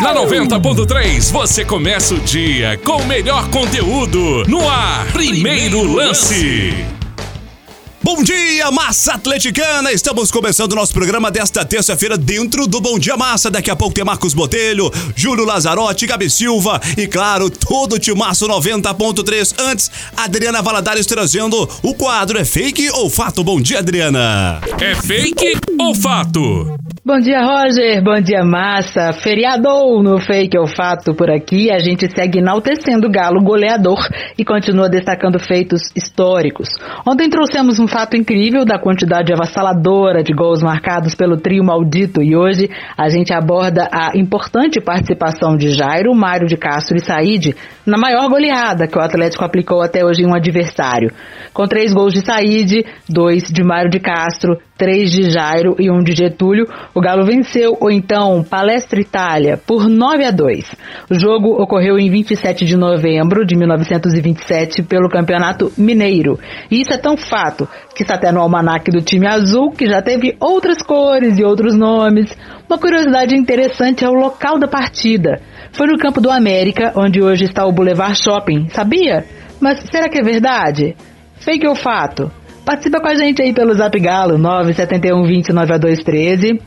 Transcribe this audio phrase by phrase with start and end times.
[0.00, 5.06] Na 90.3 você começa o dia com o melhor conteúdo no ar.
[5.10, 6.74] Primeiro lance.
[8.02, 9.90] Bom dia, massa atleticana!
[9.90, 13.50] Estamos começando o nosso programa desta terça-feira dentro do Bom Dia Massa.
[13.50, 18.46] Daqui a pouco tem Marcos Botelho, Júlio Lazarotti, Gabi Silva e, claro, todo o Timaço
[18.46, 19.54] 90.3.
[19.58, 23.42] Antes, Adriana Valadares trazendo o quadro É Fake ou Fato?
[23.42, 24.60] Bom dia, Adriana!
[24.78, 26.76] É fake ou fato?
[27.06, 28.02] Bom dia, Roger.
[28.02, 29.12] Bom dia, massa.
[29.12, 31.70] Feriador no Fake ou Fato por aqui.
[31.70, 34.00] A gente segue enaltecendo o Galo goleador
[34.36, 36.68] e continua destacando feitos históricos.
[37.06, 42.34] Ontem trouxemos um fato incrível da quantidade avassaladora de gols marcados pelo trio maldito e
[42.34, 47.54] hoje a gente aborda a importante participação de Jairo, Mário de Castro e Said
[47.86, 51.12] na maior goleada que o Atlético aplicou até hoje em um adversário.
[51.54, 56.02] Com três gols de Said, dois de Mário de Castro, três de Jairo e um
[56.02, 60.74] de Getúlio, o Galo venceu o então Palestra Itália por 9 a 2.
[61.10, 66.40] O jogo ocorreu em 27 de novembro de 1927 pelo Campeonato Mineiro.
[66.70, 70.00] E isso é tão fato que está até no almanaque do time azul, que já
[70.00, 72.34] teve outras cores e outros nomes.
[72.66, 75.42] Uma curiosidade interessante é o local da partida.
[75.72, 79.22] Foi no campo do América, onde hoje está o Boulevard Shopping, sabia?
[79.60, 80.96] Mas será que é verdade?
[81.40, 82.32] Fake ou fato?
[82.66, 85.22] Participa com a gente aí pelo Zap Galo 971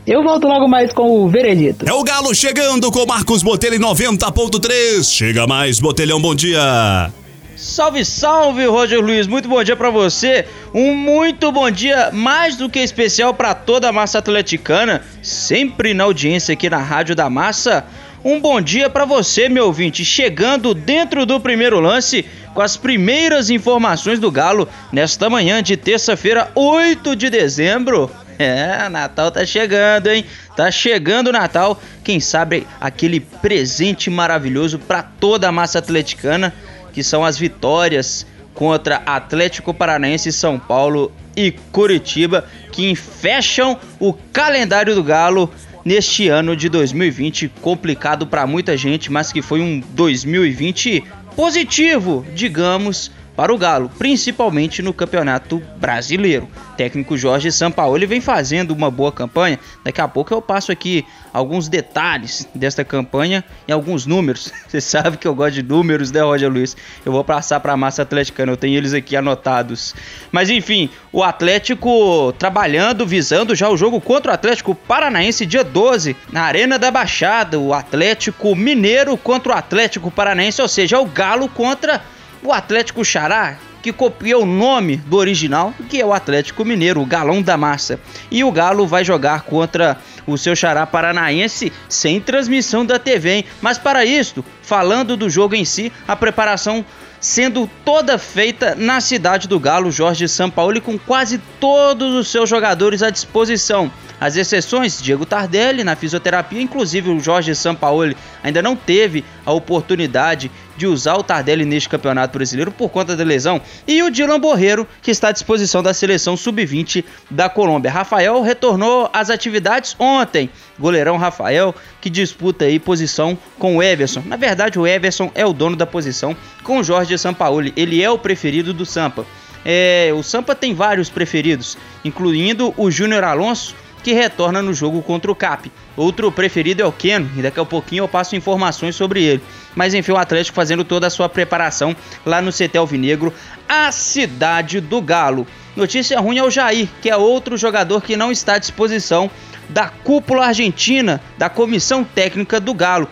[0.06, 1.86] Eu volto logo mais com o veredito.
[1.86, 5.04] É o Galo chegando com Marcos Botelho em 90.3.
[5.04, 7.12] Chega mais, Botelhão, bom dia.
[7.54, 9.26] Salve, salve, Roger Luiz.
[9.26, 10.46] Muito bom dia para você.
[10.72, 16.04] Um muito bom dia, mais do que especial para toda a massa atleticana, sempre na
[16.04, 17.84] audiência aqui na Rádio da Massa.
[18.24, 23.50] Um bom dia para você, meu ouvinte, chegando dentro do primeiro lance com as primeiras
[23.50, 28.10] informações do Galo nesta manhã de terça-feira, 8 de dezembro.
[28.38, 30.24] É, Natal tá chegando, hein?
[30.56, 31.80] Tá chegando o Natal.
[32.02, 36.52] Quem sabe aquele presente maravilhoso para toda a massa atleticana,
[36.92, 44.94] que são as vitórias contra Atlético Paranaense, São Paulo e Curitiba, que fecham o calendário
[44.94, 45.52] do Galo
[45.84, 51.04] neste ano de 2020, complicado para muita gente, mas que foi um 2020
[51.40, 56.48] positivo, digamos, para o Galo, principalmente no Campeonato Brasileiro.
[56.72, 59.58] O técnico Jorge Sampaoli vem fazendo uma boa campanha.
[59.84, 64.52] Daqui a pouco eu passo aqui alguns detalhes desta campanha e alguns números.
[64.66, 66.76] Você sabe que eu gosto de números, né, Roger Luiz?
[67.04, 69.94] Eu vou passar para a massa atleticana, eu tenho eles aqui anotados.
[70.30, 76.16] Mas enfim, o Atlético trabalhando, visando já o jogo contra o Atlético Paranaense dia 12,
[76.32, 77.58] na Arena da Baixada.
[77.58, 82.02] O Atlético Mineiro contra o Atlético Paranaense, ou seja, o Galo contra
[82.42, 87.06] o Atlético Xará, que copia o nome do original, que é o Atlético Mineiro, o
[87.06, 87.98] Galão da Massa.
[88.30, 89.96] E o Galo vai jogar contra
[90.26, 93.44] o seu Xará Paranaense sem transmissão da TV, hein?
[93.60, 96.84] Mas para isso, falando do jogo em si, a preparação
[97.20, 103.02] sendo toda feita na cidade do Galo, Jorge Sampaoli, com quase todos os seus jogadores
[103.02, 103.92] à disposição.
[104.18, 110.50] As exceções, Diego Tardelli na fisioterapia, inclusive o Jorge Sampaoli ainda não teve a oportunidade
[110.80, 114.88] de usar o Tardelli neste Campeonato Brasileiro por conta da lesão, e o Dylan Borreiro,
[115.02, 117.90] que está à disposição da seleção sub-20 da Colômbia.
[117.90, 120.48] Rafael retornou às atividades ontem.
[120.78, 124.22] Goleirão Rafael, que disputa aí posição com o Everson.
[124.24, 127.74] Na verdade, o Everson é o dono da posição com o Jorge Sampaoli.
[127.76, 129.26] Ele é o preferido do Sampa.
[129.62, 135.30] É, o Sampa tem vários preferidos, incluindo o Júnior Alonso, que retorna no jogo contra
[135.30, 135.70] o Cap.
[135.94, 139.42] Outro preferido é o Keno, e daqui a pouquinho eu passo informações sobre ele.
[139.74, 141.94] Mas enfim, o Atlético fazendo toda a sua preparação
[142.24, 143.32] lá no CT Alvinegro,
[143.68, 145.46] a cidade do Galo.
[145.76, 149.30] Notícia ruim é o Jair, que é outro jogador que não está à disposição
[149.68, 153.08] da cúpula argentina da comissão técnica do Galo.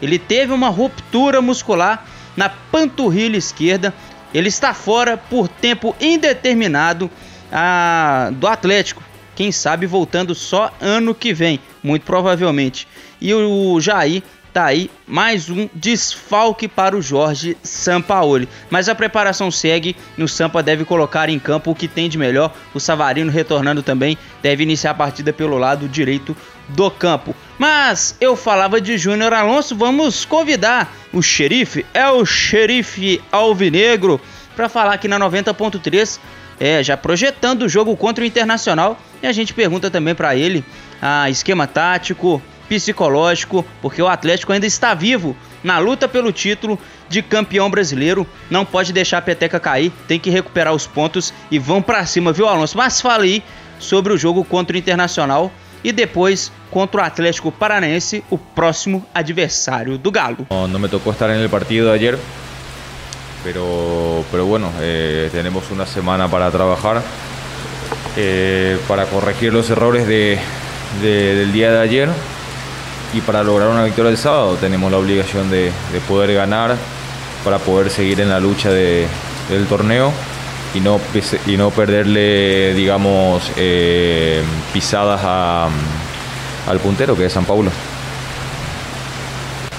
[0.00, 3.92] Ele teve uma ruptura muscular na panturrilha esquerda.
[4.32, 7.10] Ele está fora por tempo indeterminado
[8.32, 9.02] do Atlético
[9.38, 12.88] quem sabe voltando só ano que vem, muito provavelmente.
[13.20, 14.20] E o Jair
[14.58, 18.48] tá aí mais um desfalque para o Jorge Sampaoli.
[18.68, 22.18] Mas a preparação segue e o Sampa deve colocar em campo o que tem de
[22.18, 22.52] melhor.
[22.74, 26.36] O Savarino retornando também deve iniciar a partida pelo lado direito
[26.70, 27.36] do campo.
[27.56, 34.20] Mas eu falava de Júnior Alonso, vamos convidar o xerife, é o xerife Alvinegro,
[34.56, 36.18] para falar aqui na 90.3
[36.58, 38.98] é, já projetando o jogo contra o Internacional.
[39.22, 40.64] E a gente pergunta também para ele
[41.00, 46.78] a esquema tático, psicológico, porque o Atlético ainda está vivo na luta pelo título
[47.08, 48.26] de campeão brasileiro.
[48.50, 52.32] Não pode deixar a peteca cair, tem que recuperar os pontos e vão para cima,
[52.32, 52.76] viu, Alonso?
[52.76, 53.42] Mas fale aí
[53.78, 55.50] sobre o jogo contra o Internacional
[55.82, 60.46] e depois contra o Atlético Paranaense, o próximo adversário do Galo.
[60.50, 62.18] Não me tocou estar no partido ayer,
[63.42, 67.00] pero, pero bueno, eh, tenemos una semana para trabajar,
[68.16, 70.38] eh, para corregir los errores de,
[71.00, 72.08] de, del día de ayer
[73.14, 76.76] y para lograr una victoria el sábado tenemos la obligación de, de poder ganar
[77.44, 79.06] para poder seguir en la lucha de,
[79.48, 80.12] del torneo
[80.74, 81.00] y no,
[81.46, 87.72] y no perderle, digamos, eh, pisadas al puntero, que é São Paulo.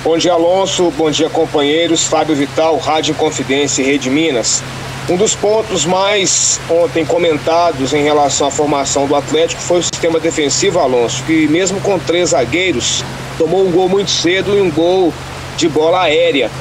[0.03, 0.91] Bom dia, Alonso.
[0.97, 2.05] Bom dia, companheiros.
[2.05, 4.63] Fábio Vital, Rádio Confidência e Rede Minas.
[5.09, 10.19] Um dos pontos mais ontem comentados em relação à formação do Atlético foi o sistema
[10.19, 13.03] defensivo, Alonso, que mesmo com três zagueiros,
[13.35, 15.11] tomou um gol muito cedo e um gol
[15.57, 16.51] de bola aérea.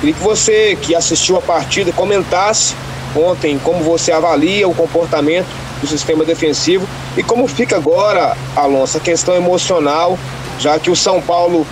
[0.00, 2.74] Queria que você, que assistiu a partida, comentasse
[3.14, 5.48] ontem como você avalia o comportamento
[5.82, 10.18] do sistema defensivo e como fica agora, Alonso, a questão emocional,
[10.58, 11.66] já que o São Paulo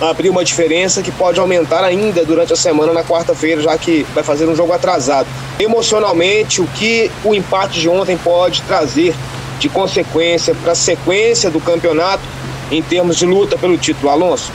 [0.00, 4.22] abriu uma diferença que pode aumentar ainda durante a semana na quarta-feira, já que vai
[4.22, 5.26] fazer um jogo atrasado.
[5.58, 9.14] Emocionalmente, o que o empate de ontem pode trazer
[9.58, 12.22] de consequência para a sequência do campeonato
[12.70, 14.52] em termos de luta pelo título, Alonso?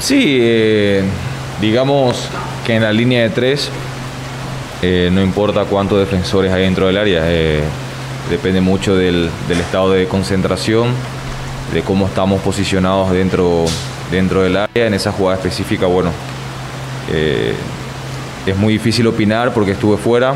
[0.00, 1.04] Sí, eh,
[1.60, 2.28] digamos
[2.66, 3.70] que en la línea de tres
[4.84, 7.62] eh, no importa cuántos defensores hay dentro del área, eh,
[8.28, 10.88] depende del, del, estado de concentración,
[11.72, 13.64] de cómo estamos posicionados dentro,
[14.10, 14.86] dentro del área.
[14.86, 16.10] En esa jugada específica, bueno,
[17.10, 17.54] eh,
[18.46, 20.34] es muy difícil opinar porque estuve fuera,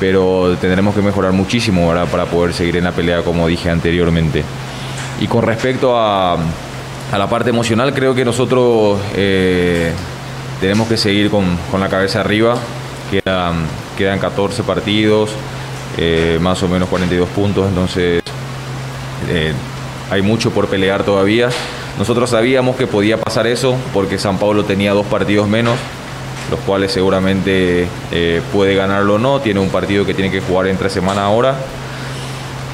[0.00, 2.06] pero tendremos que mejorar muchísimo ¿verdad?
[2.08, 4.42] para poder seguir en la pelea, como dije anteriormente.
[5.20, 9.92] Y con respecto a, a la parte emocional, creo que nosotros eh,
[10.60, 12.56] tenemos que seguir con, con, la cabeza arriba.
[13.10, 13.64] Quedan,
[13.96, 15.30] quedan 14 partidos,
[15.96, 18.22] eh, más o menos 42 puntos, entonces
[20.10, 21.48] hay mucho por pelear todavía.
[21.98, 25.76] Nosotros sabíamos que podía pasar eso porque San Pablo tenía dos partidos menos,
[26.50, 29.40] los cuales seguramente eh, puede ganarlo o no.
[29.40, 31.56] Tiene un partido que tiene que jugar entre semana ahora.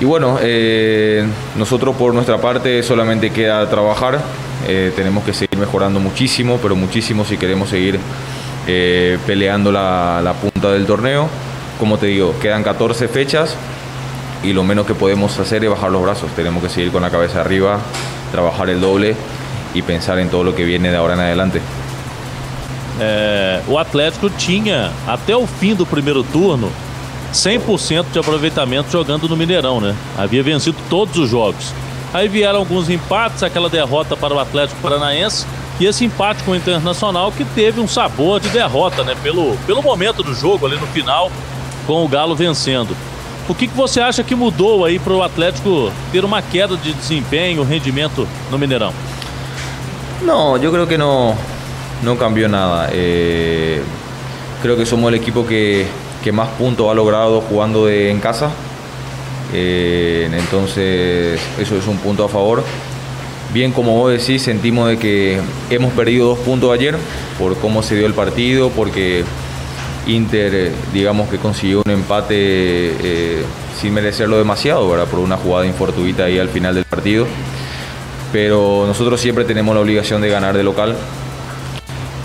[0.01, 1.25] Y bueno, eh,
[1.57, 4.21] nosotros por nuestra parte solamente queda trabajar.
[4.67, 7.99] Eh, tenemos que seguir mejorando muchísimo, pero muchísimo si queremos seguir
[9.27, 11.29] peleando la, la punta del torneo.
[11.79, 13.57] Como te digo, quedan 14 fechas
[14.43, 16.31] y lo menos que podemos hacer es bajar los brazos.
[16.35, 17.79] Tenemos que seguir con la cabeza arriba,
[18.31, 19.17] trabajar el doble
[19.75, 21.61] y pensar en todo lo que viene de ahora en adelante.
[23.01, 26.71] É, o Atlético tinha até o fim do primeiro turno
[27.33, 29.97] 100% de aproveitamento jogando no Mineirão, né?
[30.17, 31.73] Havia vencido todos os jogos.
[32.13, 35.47] Aí vieram alguns empates, aquela derrota para o Atlético Paranaense
[35.81, 39.17] e esse empate com o Internacional que teve um sabor de derrota, né?
[39.23, 41.33] Pelo, pelo momento do jogo ali no final,
[41.87, 42.95] com o Galo vencendo.
[43.49, 46.93] O que, que você acha que mudou aí para o Atlético ter uma queda de
[46.93, 48.93] desempenho, rendimento no Mineirão?
[50.25, 51.37] No, yo creo que no,
[52.19, 52.89] cambió nada.
[52.93, 53.83] Eh,
[54.63, 55.87] creo que somos el equipo que,
[56.33, 58.51] más puntos ha logrado jugando en casa.
[59.53, 62.63] Eh, entonces, eso es un punto a favor.
[63.53, 66.97] Bien, como vos decís, sentimos que hemos perdido dos puntos ayer
[67.39, 69.25] por cómo se dio el partido, porque
[70.07, 73.45] Inter, digamos que consiguió un empate eh,
[73.81, 75.07] sin merecerlo demasiado, ¿verdad?
[75.07, 77.27] por una jugada infortuita ahí al final del partido.
[78.33, 80.97] Pero nosotros siempre tenemos la obligación de ganar de local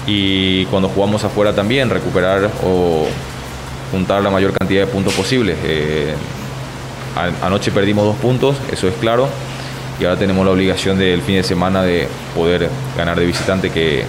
[0.08, 3.06] y cuando jugamos afuera también recuperar o
[3.92, 5.58] juntar la mayor cantidad de puntos posibles.
[5.64, 6.14] Eh,
[7.42, 9.28] anoche perdimos dos puntos, eso es claro,
[10.00, 14.06] y ahora tenemos la obligación del fin de semana de poder ganar de visitante, que,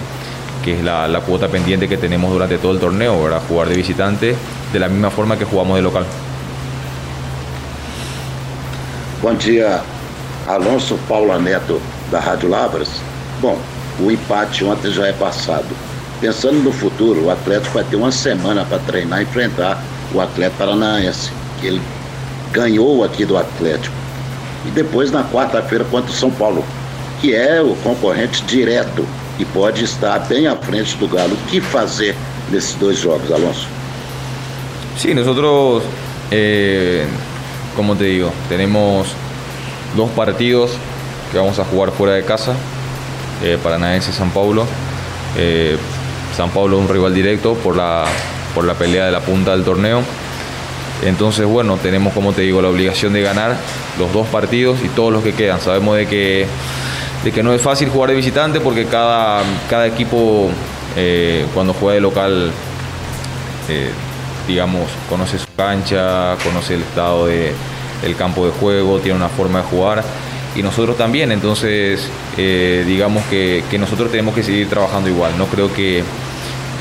[0.63, 3.41] que es la, la, cuota pendiente que tenemos durante todo el torneo, ¿verdad?
[3.47, 4.35] jugar de visitante
[4.71, 6.05] de la misma forma que jugamos de local.
[9.21, 9.81] Bom dia,
[10.47, 12.89] Alonso Paula Neto, da Rádio Lavras.
[13.41, 13.57] Bom,
[13.99, 15.67] o empate ontem já é passado.
[16.21, 19.81] Pensando no futuro, o Atlético vai ter uma semana para treinar e enfrentar
[20.13, 21.81] o Atlético Paranaense, que ele
[22.51, 23.95] ganhou aqui do Atlético.
[24.65, 26.63] E depois na quarta-feira contra o São Paulo,
[27.21, 29.05] que é o concorrente direto
[29.39, 31.33] e pode estar bem à frente do Galo.
[31.33, 32.15] O que fazer
[32.51, 33.67] nesses dois jogos, Alonso?
[34.97, 35.83] Sí, nosotros,
[36.29, 37.07] eh,
[37.75, 39.07] como te digo, tenemos
[39.95, 40.71] dos partidos
[41.31, 42.53] que vamos a jugar fuera de casa,
[43.41, 44.67] eh, Paranaense San Paulo.
[45.37, 45.77] Eh,
[46.35, 48.05] San Paulo es un rival directo por la,
[48.53, 50.03] por la pelea de la punta del torneo.
[51.05, 53.55] Entonces, bueno, tenemos, como te digo, la obligación de ganar
[53.97, 55.61] los dos partidos y todos los que quedan.
[55.61, 56.45] Sabemos de que,
[57.23, 60.49] de que no es fácil jugar de visitante porque cada, cada equipo
[60.95, 62.51] eh, cuando juega de local,
[63.67, 63.91] eh,
[64.47, 67.53] digamos, conoce su cancha, conoce el estado de,
[68.03, 70.03] el campo de juego, tiene una forma de jugar.
[70.55, 72.07] Y nosotros también, entonces
[72.37, 76.03] eh, digamos que, que, nosotros tenemos que seguir trabajando igual, no creo que,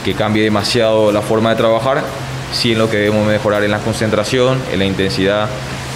[0.05, 2.03] que cambie demasiado la forma de trabajar,
[2.51, 5.51] sí en lo que debemos mejorar en la concentración, en la intensidad,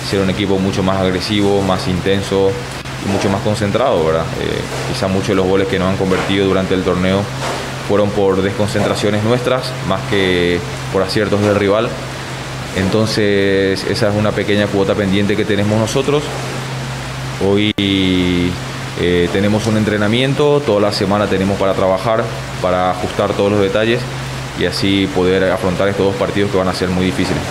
[0.08, 2.52] ser un equipo mucho más agresivo, más intenso
[3.06, 4.24] mucho más concentrado, ¿verdad?
[4.40, 4.60] Eh,
[4.92, 7.22] quizá muchos de los goles que nos han convertido durante el torneo
[7.88, 10.58] fueron por desconcentraciones nuestras, más que
[10.92, 11.88] por aciertos del rival.
[12.76, 16.22] Entonces esa es una pequeña cuota pendiente que tenemos nosotros.
[17.44, 22.22] Hoy eh, tenemos un entrenamiento, toda la semana tenemos para trabajar,
[22.62, 24.00] para ajustar todos los detalles
[24.58, 27.42] y así poder afrontar estos dos partidos que van a ser muy difíciles.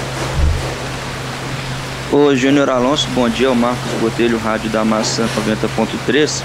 [2.14, 6.44] Ô Júnior Alonso, bom dia, o Marcos Botelho, Rádio da Massa 90.3.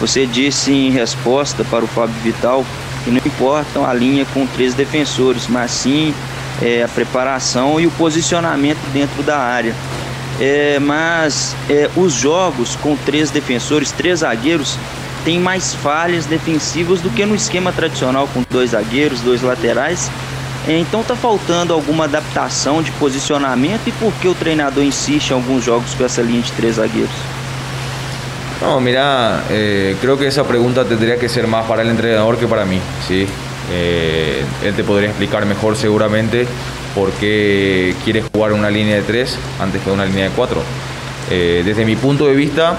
[0.00, 2.66] Você disse em resposta para o Fábio Vital
[3.04, 6.12] que não importam a linha com três defensores, mas sim
[6.60, 9.76] é, a preparação e o posicionamento dentro da área.
[10.40, 14.76] É, mas é, os jogos com três defensores, três zagueiros,
[15.24, 20.10] têm mais falhas defensivas do que no esquema tradicional com dois zagueiros, dois laterais
[20.68, 25.64] então está faltando alguma adaptação de posicionamento e por que o treinador insiste em algunos
[25.64, 27.14] jogos con esa línea de tres zagueiros?
[28.60, 32.46] No, mira, eh, creo que esa pregunta tendría que ser más para el entrenador que
[32.46, 33.26] para mí, ¿sí?
[33.70, 36.46] Eh, él te podría explicar mejor seguramente
[36.94, 40.62] por qué quiere jugar una línea de tres antes que una línea de cuatro.
[41.30, 42.78] Eh, desde mi punto de vista,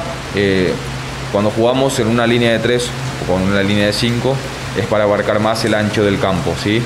[1.31, 2.89] cuando jugamos en una línea de tres
[3.23, 4.35] o con una línea de cinco,
[4.77, 6.81] es para abarcar más el ancho del campo, ¿sí?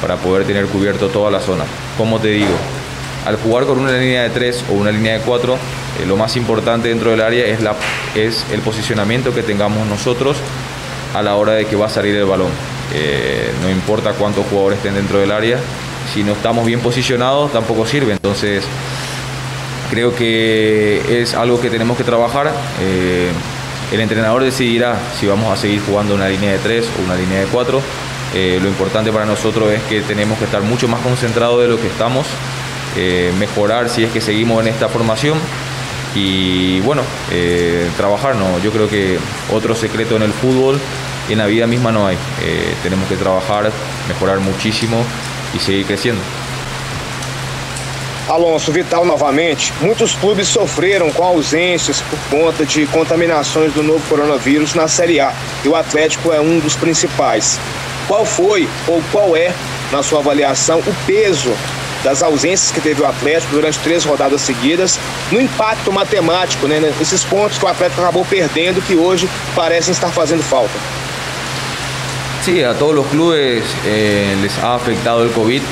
[0.00, 1.64] Para poder tener cubierto toda la zona.
[1.96, 2.54] Como te digo,
[3.26, 6.36] al jugar con una línea de 3 o una línea de 4, eh, lo más
[6.36, 7.74] importante dentro del área es, la,
[8.14, 10.36] es el posicionamiento que tengamos nosotros
[11.14, 12.50] a la hora de que va a salir el balón.
[12.94, 15.58] Eh, no importa cuántos jugadores estén dentro del área,
[16.12, 18.12] si no estamos bien posicionados tampoco sirve.
[18.12, 18.64] Entonces,
[19.90, 22.52] creo que es algo que tenemos que trabajar.
[22.80, 23.30] Eh,
[23.92, 27.40] el entrenador decidirá si vamos a seguir jugando una línea de 3 o una línea
[27.40, 27.80] de 4
[28.34, 31.80] eh, lo importante para nosotros es que tenemos que estar mucho más concentrados de lo
[31.80, 32.26] que estamos,
[32.96, 35.38] eh, mejorar si es que seguimos en esta formación
[36.14, 38.36] y bueno, eh, trabajar.
[38.36, 39.18] No, yo creo que
[39.52, 40.80] otro secreto en el fútbol
[41.28, 42.16] en la vida misma no hay.
[42.82, 43.70] tenemos que trabajar,
[44.08, 45.04] mejorar muchísimo
[45.54, 46.22] y seguir creciendo.
[48.28, 54.74] Alonso Vital novamente, muitos clubes sofreram com ausências por conta de contaminações do novo coronavírus
[54.74, 55.32] na Série A
[55.64, 57.58] e o Atlético é um dos principais.
[58.06, 59.52] Qual foi ou qual é,
[59.90, 61.52] na sua avaliação, o peso
[62.04, 64.98] das ausências que teve o Atlético durante três rodadas seguidas,
[65.32, 70.10] no impacto matemático, né, nesses pontos que o Atlético acabou perdendo que hoje parecem estar
[70.10, 70.78] fazendo falta?
[72.44, 75.62] Sí, a todos los clubes eh, les ha afectado el COVID,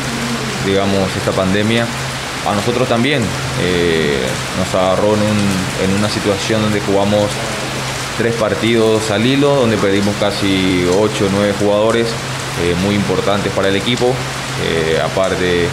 [0.64, 1.86] digamos, esta pandemia.
[2.44, 3.22] A nosotros también
[3.62, 4.18] eh,
[4.58, 7.30] nos agarró en, un, en una situación donde jugamos
[8.16, 12.08] tres partidos al hilo, donde perdimos casi 8 o 9 jugadores
[12.62, 14.12] eh, muy importantes para el equipo.
[14.64, 15.66] Eh, aparte,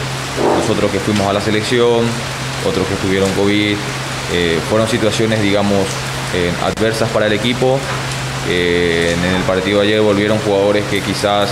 [0.57, 2.05] nosotros que fuimos a la selección,
[2.67, 3.75] otros que tuvieron COVID.
[4.33, 5.85] Eh, fueron situaciones, digamos,
[6.63, 7.77] adversas para el equipo.
[8.49, 11.49] en el partido de ayer volvieron jugadores que quizás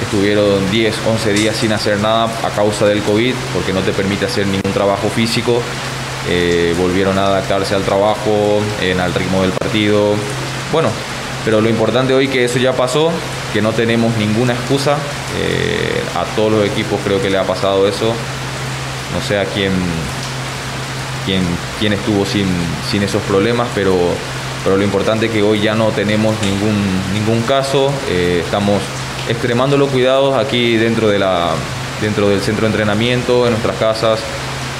[0.00, 4.26] estuvieron 10, 11 días sin hacer nada a causa del COVID, porque no te permite
[4.26, 5.60] hacer ningún trabajo físico.
[6.28, 10.14] Eh, volvieron a adaptarse al trabajo, al ritmo del partido.
[10.72, 10.88] Bueno,
[11.44, 13.10] pero lo importante hoy que eso ya pasó,
[13.52, 14.96] que no tenemos ninguna excusa.
[15.38, 18.14] Eh, a todos los equipos creo que le ha pasado eso.
[19.12, 19.72] No sé a quién,
[21.26, 21.42] quién,
[21.80, 22.46] quién estuvo sin,
[22.90, 23.96] sin esos problemas, pero,
[24.62, 26.80] pero lo importante es que hoy ya no tenemos ningún,
[27.12, 27.92] ningún caso.
[28.08, 28.80] Eh, estamos
[29.28, 31.50] extremando los cuidados aquí dentro, de la,
[32.00, 34.20] dentro del centro de entrenamiento, en nuestras casas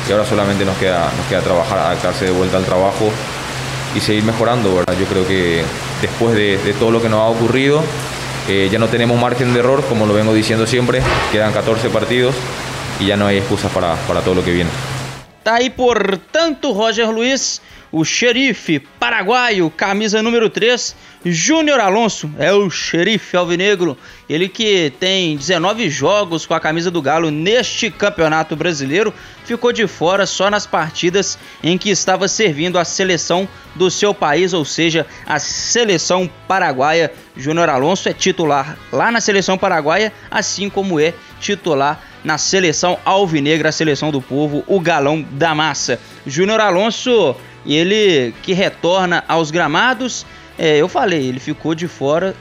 [0.08, 3.10] y ahora solamente nos queda, nos queda trabajar, adaptarse de vuelta al trabajo
[3.94, 4.94] y seguir mejorando, ¿verdad?
[4.98, 5.62] Yo creo que
[6.00, 7.82] después de, todo lo que nos ha ocurrido,
[8.48, 12.34] eh, ya no tenemos margen de error, como lo vengo diciendo siempre, quedan 14 partidos
[12.98, 14.70] y ya no hay excusas para, para todo lo que viene.
[15.42, 17.60] Tá aí, portanto, Roger Luiz,
[17.92, 20.96] o xerife paraguaio, camisa número 3,
[21.26, 27.02] Júnior Alonso, é o xerife alvinegro, ele que tem 19 jogos com a camisa do
[27.02, 29.12] Galo neste campeonato brasileiro,
[29.44, 34.54] ficou de fora só nas partidas em que estava servindo a seleção do seu país,
[34.54, 37.12] ou seja, a seleção paraguaia.
[37.36, 43.68] Júnior Alonso é titular lá na seleção paraguaia, assim como é titular na seleção alvinegra,
[43.68, 45.98] a seleção do povo, o galão da massa.
[46.26, 47.34] Júnior Alonso,
[47.66, 50.26] ele que retorna aos gramados,
[50.58, 52.34] é, eu falei, ele ficou de fora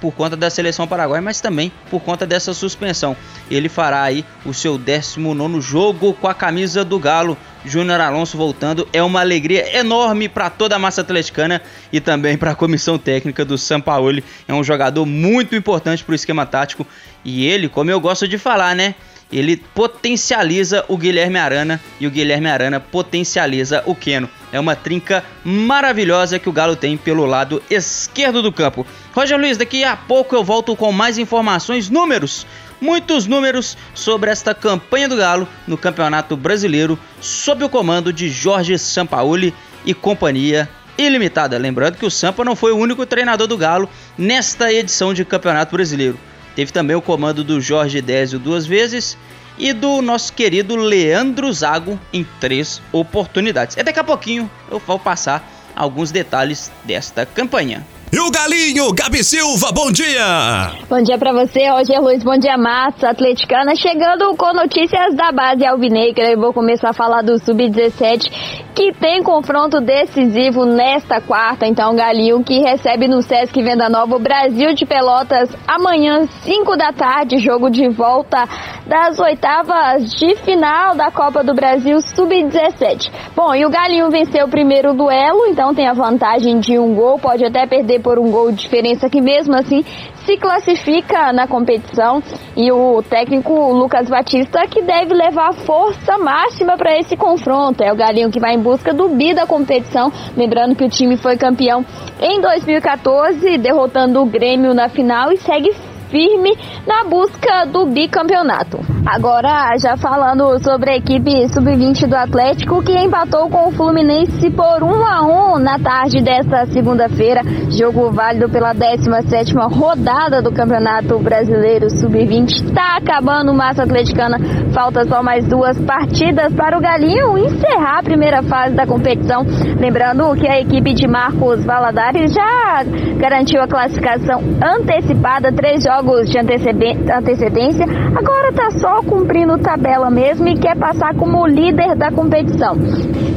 [0.00, 3.16] por conta da seleção paraguaia, mas também por conta dessa suspensão.
[3.50, 7.36] Ele fará aí o seu 19 jogo com a camisa do Galo.
[7.64, 11.60] Júnior Alonso voltando é uma alegria enorme para toda a massa atleticana
[11.92, 14.22] e também para a comissão técnica do São Paulo.
[14.46, 16.86] É um jogador muito importante para o esquema tático
[17.24, 18.94] e ele, como eu gosto de falar, né?
[19.30, 24.28] Ele potencializa o Guilherme Arana e o Guilherme Arana potencializa o Keno.
[24.52, 28.86] É uma trinca maravilhosa que o Galo tem pelo lado esquerdo do campo.
[29.12, 32.46] Roger Luiz, daqui a pouco eu volto com mais informações, números
[32.80, 38.78] muitos números sobre esta campanha do Galo no Campeonato Brasileiro, sob o comando de Jorge
[38.78, 39.54] Sampaoli
[39.84, 40.68] e companhia
[40.98, 41.58] ilimitada.
[41.58, 45.74] Lembrando que o Sampa não foi o único treinador do Galo nesta edição de Campeonato
[45.74, 46.18] Brasileiro.
[46.56, 49.16] Teve também o comando do Jorge Désio duas vezes
[49.58, 53.76] e do nosso querido Leandro Zago em três oportunidades.
[53.76, 55.46] E daqui a pouquinho eu vou passar
[55.76, 57.86] alguns detalhes desta campanha.
[58.12, 60.70] E o Galinho, Gabi Silva, bom dia!
[60.88, 63.74] Bom dia para você, Roger Luiz, bom dia, massa atleticana.
[63.74, 68.30] Chegando com notícias da base alvinegra, eu vou começar a falar do Sub-17,
[68.74, 71.66] que tem confronto decisivo nesta quarta.
[71.66, 76.92] Então, Galinho, que recebe no Sesc Venda Nova o Brasil de Pelotas amanhã, 5 da
[76.92, 78.48] tarde, jogo de volta
[78.86, 83.10] das oitavas de final da Copa do Brasil Sub-17.
[83.34, 87.18] Bom, e o Galinho venceu o primeiro duelo, então tem a vantagem de um gol,
[87.18, 89.84] pode até perder por um gol de diferença, que mesmo assim
[90.24, 92.22] se classifica na competição.
[92.56, 97.82] E o técnico Lucas Batista que deve levar força máxima para esse confronto.
[97.82, 100.12] É o Galinho que vai em busca do bi da competição.
[100.36, 101.84] Lembrando que o time foi campeão
[102.20, 105.72] em 2014, derrotando o Grêmio na final e segue
[106.10, 108.78] firme na busca do bicampeonato.
[109.06, 114.82] Agora, já falando sobre a equipe sub-20 do Atlético, que empatou com o Fluminense por
[114.82, 121.88] 1 a 1 na tarde desta segunda-feira, jogo válido pela 17ª rodada do Campeonato Brasileiro
[121.88, 122.66] Sub-20.
[122.66, 124.38] Está acabando massa atleticana,
[124.74, 129.46] falta só mais duas partidas para o Galinho encerrar a primeira fase da competição.
[129.78, 132.82] Lembrando que a equipe de Marcos Valadares já
[133.16, 140.46] garantiu a classificação antecipada, três jogos jogos de antecedência, agora está só cumprindo tabela mesmo
[140.46, 142.76] e quer passar como líder da competição.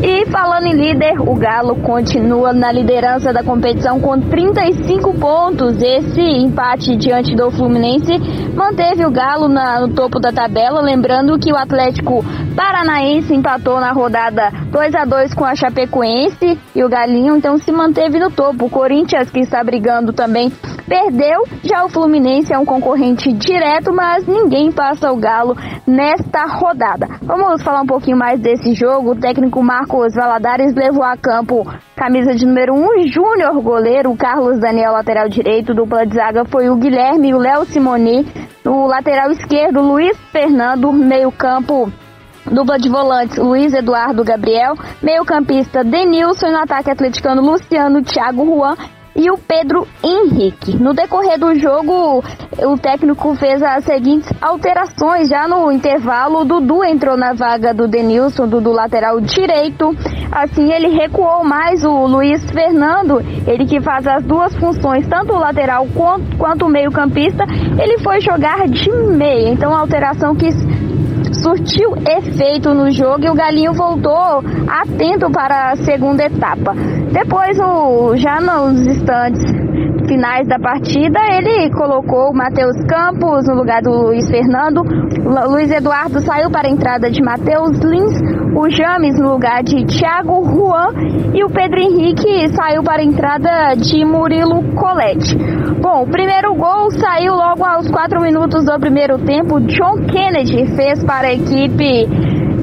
[0.02, 5.82] E falando em líder, o Galo continua na liderança da competição com 35 pontos.
[5.82, 8.18] Esse empate diante do Fluminense
[8.56, 10.80] manteve o Galo na, no topo da tabela.
[10.80, 12.24] Lembrando que o Atlético
[12.56, 17.72] Paranaense empatou na rodada 2 a 2 com a Chapecoense e o Galinho então se
[17.72, 18.68] manteve no topo.
[18.68, 20.50] O Corinthians, que está brigando também,
[20.88, 21.44] perdeu.
[21.64, 27.08] Já o Fluminense é um concorrente direto, mas ninguém passa o Galo nesta rodada.
[27.22, 29.12] Vamos falar um pouquinho mais desse jogo.
[29.12, 34.60] O técnico Marcos Valadares levou a campo camisa de número 1, um, Júnior goleiro, Carlos
[34.60, 38.24] Daniel lateral direito, dupla de zaga foi o Guilherme e o Léo Simoni,
[38.64, 41.92] o lateral esquerdo Luiz Fernando, meio campo
[42.46, 44.76] Dupla de volantes, Luiz Eduardo Gabriel.
[45.04, 46.50] Meio campista, Denilson.
[46.50, 48.76] No ataque atleticano, Luciano, Thiago Juan
[49.16, 50.76] e o Pedro Henrique.
[50.78, 52.24] No decorrer do jogo,
[52.58, 55.30] o técnico fez as seguintes alterações.
[55.30, 59.96] Já no intervalo, o Dudu entrou na vaga do Denilson, do, lateral direito.
[60.32, 65.40] Assim, ele recuou mais o Luiz Fernando, ele que faz as duas funções, tanto o
[65.40, 67.44] lateral quanto, quanto o meio-campista.
[67.82, 69.50] Ele foi jogar de meia.
[69.50, 70.50] Então, a alteração que
[71.42, 76.74] surtiu efeito no jogo e o Galinho voltou atento para a segunda etapa.
[77.12, 79.69] Depois, o, já nos instantes
[80.08, 84.84] finais da partida, ele colocou o Matheus Campos no lugar do Luiz Fernando,
[85.48, 88.20] Luiz Eduardo saiu para a entrada de Matheus Lins,
[88.56, 90.94] o James no lugar de Thiago Juan
[91.34, 95.38] e o Pedro Henrique saiu para a entrada de Murilo Colette.
[95.82, 99.62] Bom, o primeiro gol saiu logo aos 4 minutos do primeiro tempo.
[99.62, 102.08] John Kennedy fez para a equipe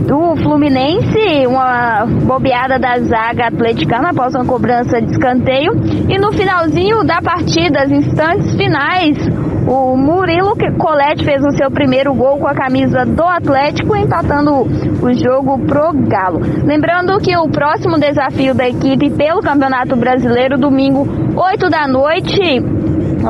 [0.06, 5.72] do Fluminense, uma bobeada da zaga atleticana após uma cobrança de escanteio.
[6.08, 9.18] E no finalzinho da partida, os instantes finais,
[9.66, 14.62] o Murilo Colette fez o seu primeiro gol com a camisa do Atlético, empatando
[15.02, 16.40] o jogo pro Galo.
[16.64, 22.62] Lembrando que o próximo desafio da equipe pelo Campeonato Brasileiro, domingo, 8 da noite,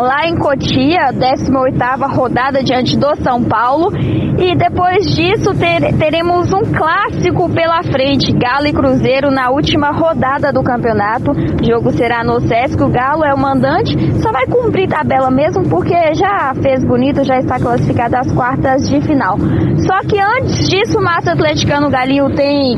[0.01, 3.91] lá em Cotia, 18ª rodada diante do São Paulo.
[4.39, 10.53] E depois disso ter, teremos um clássico pela frente, Galo e Cruzeiro na última rodada
[10.53, 11.31] do campeonato.
[11.31, 15.67] O jogo será no Sesc, o Galo é o mandante, só vai cumprir tabela mesmo
[15.69, 19.39] porque já fez bonito, já está classificado às quartas de final.
[19.79, 22.77] Só que antes disso, o Massa Atleticano Galinho tem,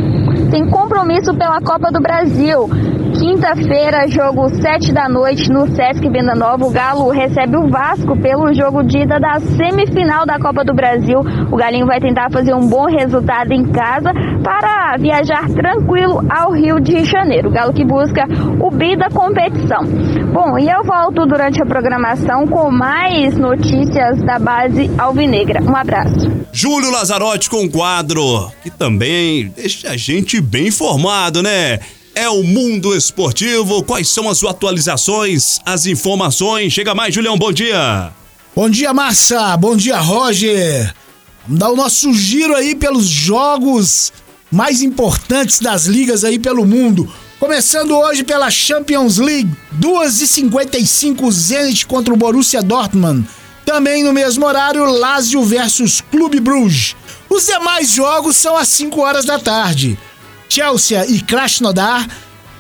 [0.50, 2.68] tem compromisso pela Copa do Brasil
[3.18, 6.64] quinta-feira, jogo 7 da noite no Sesc Venda Nova.
[6.64, 11.18] O Galo recebe o Vasco pelo jogo de ida da semifinal da Copa do Brasil.
[11.50, 16.78] O Galinho vai tentar fazer um bom resultado em casa para viajar tranquilo ao Rio
[16.78, 17.48] de Janeiro.
[17.48, 18.24] O Galo que busca
[18.60, 19.82] o bi da competição.
[20.32, 25.60] Bom, e eu volto durante a programação com mais notícias da base alvinegra.
[25.60, 26.30] Um abraço.
[26.52, 31.80] Júlio Lazarotti com um quadro que também deixa a gente bem informado, né?
[32.18, 33.80] É o mundo esportivo.
[33.84, 36.72] Quais são as atualizações, as informações?
[36.72, 38.12] Chega mais, Julião, bom dia.
[38.56, 39.56] Bom dia, Massa.
[39.56, 40.92] Bom dia, Roger.
[41.44, 44.12] Vamos dar o nosso giro aí pelos jogos
[44.50, 47.08] mais importantes das ligas aí pelo mundo.
[47.38, 53.28] Começando hoje pela Champions League, 2h55 Zenit contra o Borussia Dortmund.
[53.64, 56.96] Também no mesmo horário, Lazio versus Clube Bruges.
[57.30, 59.96] Os demais jogos são às 5 horas da tarde.
[60.48, 62.08] Chelsea e Krasnodar,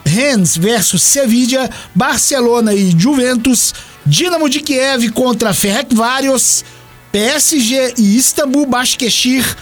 [0.04, 3.74] Rennes versus Sevilla, Barcelona e Juventus,
[4.04, 6.64] Dinamo de Kiev contra Ferencváros,
[7.12, 9.56] PSG e Istambul Başakşehir,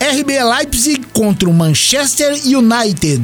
[0.00, 3.22] RB Leipzig contra o Manchester United.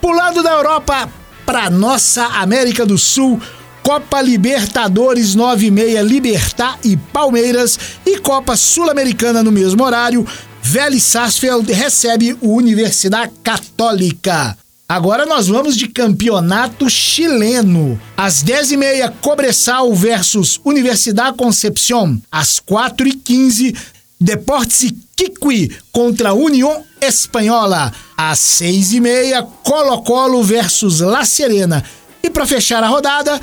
[0.00, 1.08] Pulando da Europa
[1.44, 3.40] para nossa América do Sul,
[3.82, 10.26] Copa Libertadores 96 Libertar e Palmeiras e Copa Sul-Americana no mesmo horário,
[10.68, 14.58] Vélez Sarsfield recebe o Universidade Católica.
[14.88, 18.00] Agora nós vamos de campeonato chileno.
[18.16, 22.20] Às 10h30, Cobressal versus Universidade Concepción.
[22.32, 23.76] Às 4h15,
[24.20, 27.92] Deportes Iquiqui contra União Espanhola.
[28.16, 31.84] Às 6h30, Colo-Colo versus La Serena.
[32.24, 33.40] E para fechar a rodada,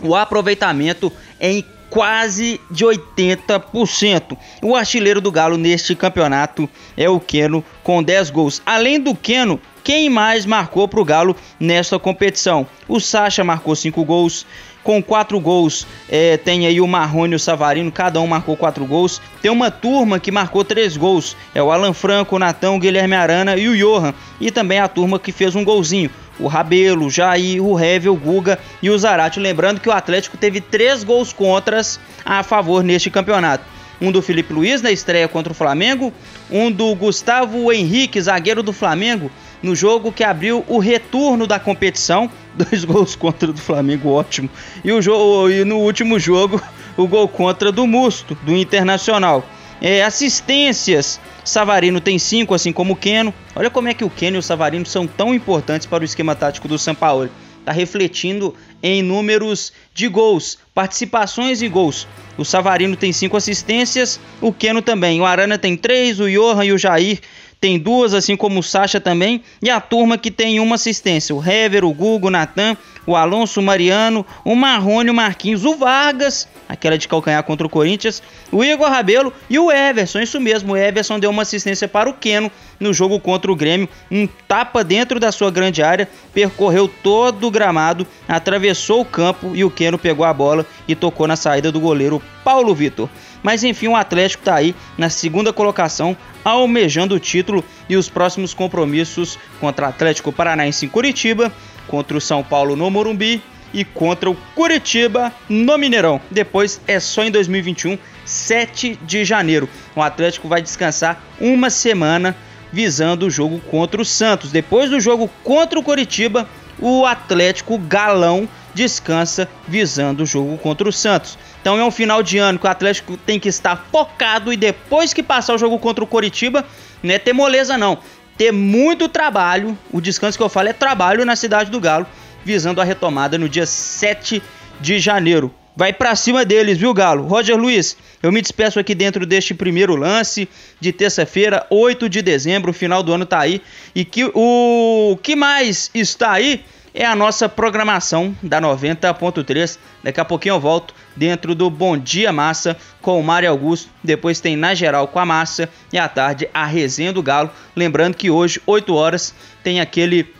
[0.00, 4.36] o aproveitamento é em quase de 80%.
[4.62, 8.62] O artilheiro do Galo neste campeonato é o Keno com 10 gols.
[8.64, 12.66] Além do Keno, quem mais marcou para o Galo nesta competição?
[12.86, 14.46] O Sacha marcou 5 gols.
[14.88, 18.86] Com 4 gols, é, tem aí o Marrone e o Savarino, cada um marcou 4
[18.86, 19.20] gols.
[19.42, 23.14] Tem uma turma que marcou 3 gols: é o Alan Franco, o Natão, o Guilherme
[23.14, 24.14] Arana e o Johan.
[24.40, 28.16] E também a turma que fez um golzinho: o Rabelo, o Jair, o Hevel, o
[28.16, 29.38] Guga e o Zarate.
[29.38, 33.64] Lembrando que o Atlético teve 3 gols contras a favor neste campeonato
[34.00, 36.12] um do Felipe Luiz na estreia contra o Flamengo,
[36.50, 39.30] um do Gustavo Henrique, zagueiro do Flamengo,
[39.62, 42.30] no jogo que abriu o retorno da competição.
[42.58, 44.50] Dois gols contra do Flamengo, ótimo.
[44.84, 46.60] E, o jogo, e no último jogo,
[46.96, 49.44] o gol contra do Musto, do Internacional.
[49.80, 53.32] É, assistências, Savarino tem cinco, assim como o Keno.
[53.54, 56.34] Olha como é que o Keno e o Savarino são tão importantes para o esquema
[56.34, 57.30] tático do São Paulo.
[57.60, 62.08] está refletindo em números de gols, participações e gols.
[62.36, 65.20] O Savarino tem cinco assistências, o Keno também.
[65.20, 67.20] O Arana tem três, o Johan e o Jair
[67.60, 69.42] tem duas, assim como o Sacha também.
[69.60, 73.60] E a turma que tem uma assistência: o Hever, o Gugo, o Natan, o Alonso,
[73.60, 78.62] o Mariano, o Marrone, o Marquinhos, o Vargas, aquela de calcanhar contra o Corinthians, o
[78.62, 80.20] Igor Rabelo e o Everson.
[80.20, 83.88] Isso mesmo, o Everson deu uma assistência para o Keno no jogo contra o Grêmio.
[84.10, 89.64] Um tapa dentro da sua grande área, percorreu todo o gramado, atravessou o campo e
[89.64, 93.08] o Keno pegou a bola e tocou na saída do goleiro Paulo Vitor.
[93.48, 98.52] Mas enfim, o Atlético está aí na segunda colocação, almejando o título e os próximos
[98.52, 101.50] compromissos contra Atlético Paranaense em Curitiba,
[101.86, 106.20] contra o São Paulo no Morumbi e contra o Curitiba no Mineirão.
[106.30, 109.66] Depois é só em 2021, 7 de janeiro.
[109.96, 112.36] O Atlético vai descansar uma semana
[112.70, 114.52] visando o jogo contra o Santos.
[114.52, 116.46] Depois do jogo contra o Curitiba,
[116.78, 118.46] o Atlético Galão
[118.78, 121.36] descansa visando o jogo contra o Santos.
[121.60, 125.12] Então é um final de ano que o Atlético tem que estar focado e depois
[125.12, 126.64] que passar o jogo contra o Coritiba,
[127.02, 127.98] não é ter moleza não,
[128.36, 129.76] ter muito trabalho.
[129.92, 132.06] O descanso que eu falo é trabalho na cidade do Galo,
[132.44, 134.40] visando a retomada no dia 7
[134.80, 135.52] de janeiro.
[135.74, 137.26] Vai para cima deles, viu, Galo?
[137.26, 140.48] Roger Luiz, eu me despeço aqui dentro deste primeiro lance
[140.80, 143.60] de terça-feira, 8 de dezembro, o final do ano tá aí.
[143.92, 146.64] E que o que mais está aí
[146.98, 149.78] é a nossa programação da 90.3.
[150.02, 153.88] Daqui a pouquinho eu volto dentro do Bom Dia Massa com o Mário Augusto.
[154.02, 157.52] Depois tem Na Geral com a Massa e à tarde a Resenha do Galo.
[157.76, 159.32] Lembrando que hoje, 8 horas,
[159.62, 160.34] tem aquele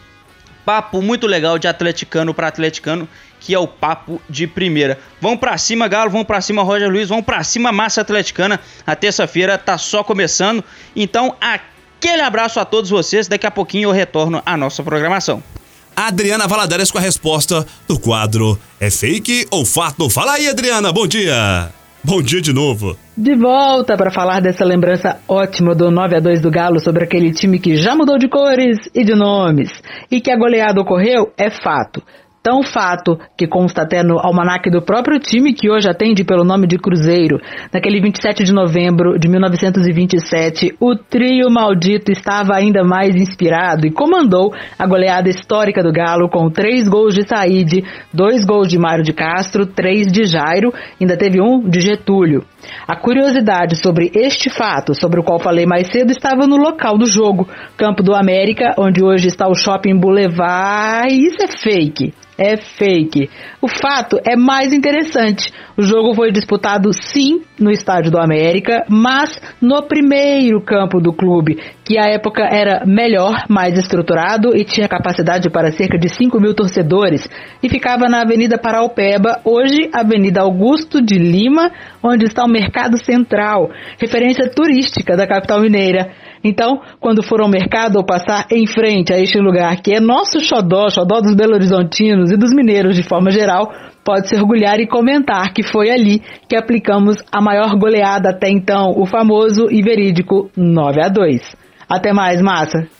[0.64, 4.98] papo muito legal de atleticano para atleticano, que é o papo de primeira.
[5.20, 8.58] Vão para cima, Galo, vão para cima, Roger Luiz, vão para cima, Massa Atleticana.
[8.84, 10.64] A terça-feira tá só começando.
[10.96, 13.28] Então, aquele abraço a todos vocês.
[13.28, 15.40] Daqui a pouquinho eu retorno à nossa programação.
[16.06, 20.08] Adriana Valadares com a resposta do quadro É fake ou fato?
[20.08, 21.72] Fala aí, Adriana, bom dia!
[22.04, 22.96] Bom dia de novo.
[23.16, 27.32] De volta para falar dessa lembrança ótima do 9 a 2 do Galo sobre aquele
[27.32, 29.70] time que já mudou de cores e de nomes.
[30.08, 32.00] E que a goleada ocorreu é fato.
[32.42, 36.68] Tão fato que consta até no almanaque do próprio time que hoje atende pelo nome
[36.68, 37.40] de Cruzeiro.
[37.72, 44.54] Naquele 27 de novembro de 1927, o trio maldito estava ainda mais inspirado e comandou
[44.78, 49.12] a goleada histórica do Galo com três gols de Said, dois gols de Mário de
[49.12, 52.44] Castro, três de Jairo, ainda teve um de Getúlio.
[52.86, 57.06] A curiosidade sobre este fato, sobre o qual falei mais cedo, estava no local do
[57.06, 62.56] jogo, Campo do América, onde hoje está o Shopping Boulevard, e isso é fake é
[62.56, 63.28] fake.
[63.60, 65.52] O fato é mais interessante.
[65.76, 71.58] O jogo foi disputado sim no Estádio do América, mas no primeiro campo do clube,
[71.84, 76.54] que à época era melhor, mais estruturado e tinha capacidade para cerca de 5 mil
[76.54, 77.28] torcedores,
[77.62, 81.70] e ficava na Avenida Paraupeba, hoje Avenida Augusto de Lima,
[82.02, 83.70] onde está o Mercado Central,
[84.00, 86.12] referência turística da capital mineira.
[86.42, 90.40] Então, quando for ao mercado ou passar em frente a este lugar que é nosso
[90.40, 93.70] xodó, xodó dos belo-horizontinos e dos mineiros de forma geral,
[94.04, 98.92] pode se orgulhar e comentar que foi ali que aplicamos a maior goleada até então,
[98.96, 101.56] o famoso e verídico 9 a 2.
[101.88, 102.97] Até mais, massa!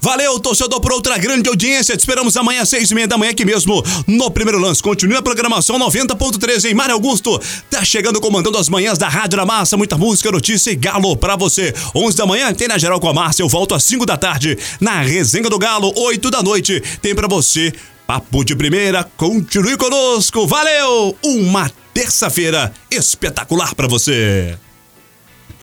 [0.00, 1.96] Valeu, torcedor, por outra grande audiência.
[1.96, 4.82] Te esperamos amanhã, seis e meia da manhã, aqui mesmo, no primeiro lance.
[4.82, 7.38] Continue a programação 90.3 em Mário Augusto.
[7.70, 9.76] Tá chegando comandando as manhãs da Rádio da Massa.
[9.76, 11.74] Muita música, notícia e galo pra você.
[11.94, 13.42] 11 da manhã tem na geral com a Márcia.
[13.42, 15.92] Eu volto às 5 da tarde na Resenha do Galo.
[15.94, 17.72] 8 da noite tem pra você
[18.06, 19.04] Papo de Primeira.
[19.16, 20.46] Continue conosco.
[20.46, 21.16] Valeu!
[21.22, 24.56] Uma terça-feira espetacular pra você.